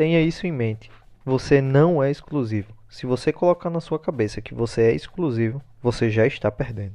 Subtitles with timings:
[0.00, 0.90] Tenha isso em mente.
[1.26, 2.72] Você não é exclusivo.
[2.88, 6.94] Se você colocar na sua cabeça que você é exclusivo, você já está perdendo.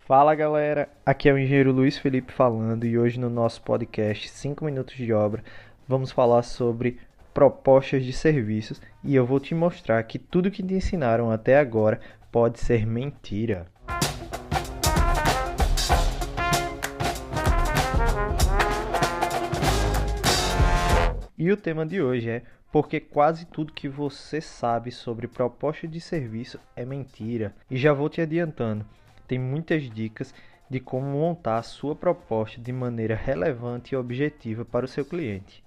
[0.00, 4.64] Fala galera, aqui é o engenheiro Luiz Felipe falando e hoje no nosso podcast 5
[4.64, 5.44] minutos de obra
[5.86, 6.98] vamos falar sobre
[7.32, 12.00] propostas de serviços e eu vou te mostrar que tudo que te ensinaram até agora
[12.30, 13.66] pode ser mentira.
[21.36, 26.00] E o tema de hoje é porque quase tudo que você sabe sobre proposta de
[26.00, 27.54] serviço é mentira.
[27.70, 28.84] E já vou te adiantando,
[29.26, 30.34] tem muitas dicas
[30.68, 35.64] de como montar a sua proposta de maneira relevante e objetiva para o seu cliente.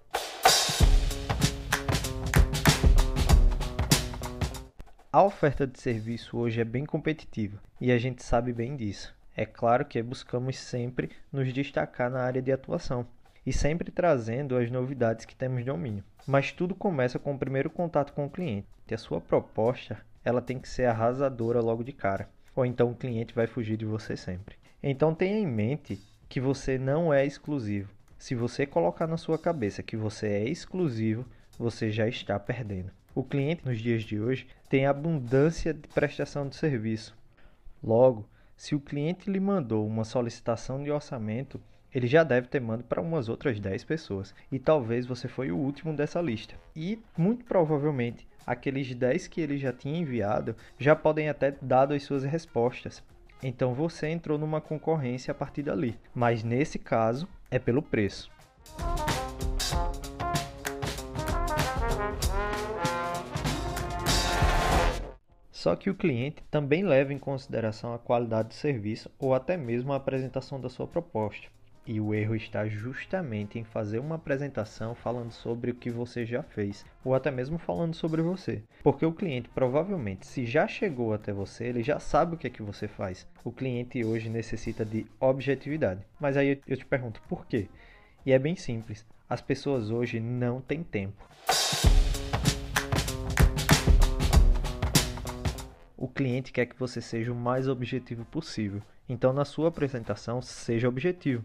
[5.15, 9.15] A oferta de serviço hoje é bem competitiva e a gente sabe bem disso.
[9.37, 13.05] É claro que buscamos sempre nos destacar na área de atuação
[13.45, 16.03] e sempre trazendo as novidades que temos de domínio.
[16.25, 18.67] Mas tudo começa com o primeiro contato com o cliente.
[18.89, 22.95] E a sua proposta, ela tem que ser arrasadora logo de cara ou então o
[22.95, 24.55] cliente vai fugir de você sempre.
[24.81, 27.93] Então tenha em mente que você não é exclusivo.
[28.17, 31.23] Se você colocar na sua cabeça que você é exclusivo,
[31.55, 32.91] você já está perdendo.
[33.15, 37.15] O cliente nos dias de hoje tem abundância de prestação de serviço.
[37.83, 41.61] Logo, se o cliente lhe mandou uma solicitação de orçamento,
[41.93, 44.33] ele já deve ter mandado para umas outras 10 pessoas.
[44.51, 46.55] E talvez você foi o último dessa lista.
[46.75, 52.01] E muito provavelmente aqueles 10 que ele já tinha enviado já podem até dado as
[52.01, 53.03] suas respostas.
[53.43, 55.99] Então você entrou numa concorrência a partir dali.
[56.15, 58.31] Mas nesse caso é pelo preço.
[65.63, 69.93] Só que o cliente também leva em consideração a qualidade do serviço ou até mesmo
[69.93, 71.47] a apresentação da sua proposta.
[71.87, 76.43] E o erro está justamente em fazer uma apresentação falando sobre o que você já
[76.43, 78.61] fez, ou até mesmo falando sobre você.
[78.83, 82.49] Porque o cliente provavelmente, se já chegou até você, ele já sabe o que é
[82.49, 83.25] que você faz.
[83.41, 86.01] O cliente hoje necessita de objetividade.
[86.19, 87.69] Mas aí eu te pergunto, por quê?
[88.25, 89.05] E é bem simples.
[89.29, 91.25] As pessoas hoje não têm tempo.
[96.13, 98.81] Cliente quer que você seja o mais objetivo possível.
[99.09, 101.43] Então, na sua apresentação, seja objetivo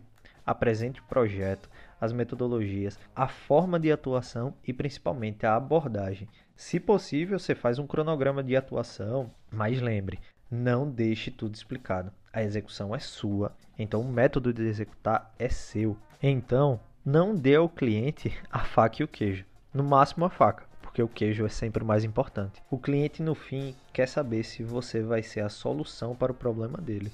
[0.49, 1.69] apresente o projeto,
[2.01, 6.27] as metodologias, a forma de atuação e principalmente a abordagem.
[6.57, 10.19] Se possível, você faz um cronograma de atuação, mas lembre,
[10.51, 12.11] não deixe tudo explicado.
[12.33, 15.99] A execução é sua, então o método de executar é seu.
[16.23, 19.45] Então, não dê ao cliente a faca e o queijo.
[19.75, 20.65] No máximo a faca,
[20.99, 22.61] porque o queijo é sempre o mais importante.
[22.69, 26.79] O cliente no fim quer saber se você vai ser a solução para o problema
[26.79, 27.13] dele.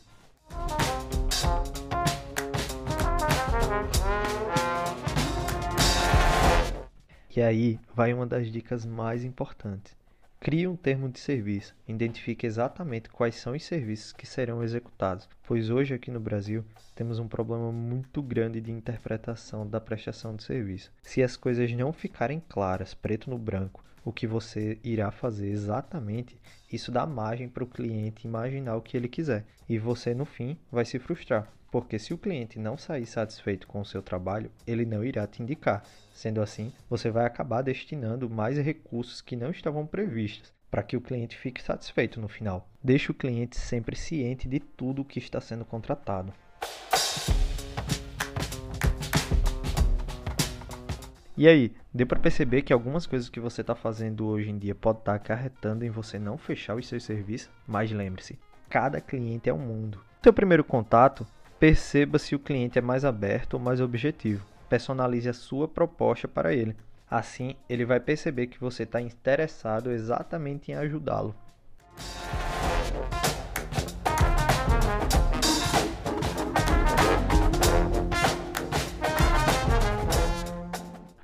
[7.37, 9.95] E aí vai uma das dicas mais importantes.
[10.45, 15.71] Crie um termo de serviço, identifique exatamente quais são os serviços que serão executados, pois
[15.71, 16.63] hoje aqui no Brasil
[16.95, 20.93] temos um problema muito grande de interpretação da prestação de serviço.
[21.03, 26.39] Se as coisas não ficarem claras, preto no branco, o que você irá fazer exatamente,
[26.71, 30.59] isso dá margem para o cliente imaginar o que ele quiser e você no fim
[30.71, 34.87] vai se frustrar, porque se o cliente não sair satisfeito com o seu trabalho, ele
[34.87, 35.83] não irá te indicar.
[36.13, 41.01] Sendo assim, você vai acabar destinando mais recursos que não estavam previstos para que o
[41.01, 42.69] cliente fique satisfeito no final.
[42.81, 46.33] Deixe o cliente sempre ciente de tudo o que está sendo contratado.
[51.37, 54.77] E aí, deu para perceber que algumas coisas que você está fazendo hoje em dia
[54.77, 57.51] pode estar tá acarretando em você não fechar os seus serviços?
[57.67, 58.39] Mas lembre-se,
[58.71, 60.01] cada cliente é um mundo.
[60.23, 61.27] Seu primeiro contato
[61.67, 64.45] Perceba se o cliente é mais aberto ou mais objetivo.
[64.69, 66.77] Personalize a sua proposta para ele.
[67.11, 71.35] Assim, ele vai perceber que você está interessado exatamente em ajudá-lo.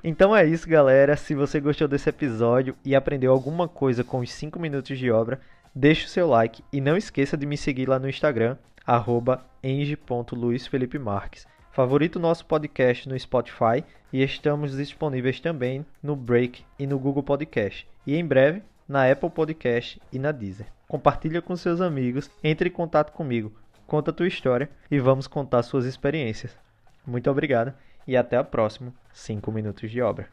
[0.02, 1.18] Então é isso, galera.
[1.18, 5.38] Se você gostou desse episódio e aprendeu alguma coisa com os 5 minutos de obra,
[5.74, 8.56] deixe o seu like e não esqueça de me seguir lá no Instagram,
[8.90, 11.46] arroba eng.luizfelipemarques.
[11.70, 17.22] Favorito o nosso podcast no Spotify e estamos disponíveis também no Break e no Google
[17.22, 17.86] Podcast.
[18.04, 20.66] E em breve na Apple Podcast e na Deezer.
[20.88, 23.52] Compartilha com seus amigos, entre em contato comigo,
[23.86, 26.58] conta a tua história e vamos contar suas experiências.
[27.06, 27.72] Muito obrigado
[28.08, 30.28] e até a próxima 5 minutos de obra.